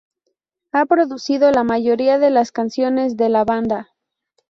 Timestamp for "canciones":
2.51-3.17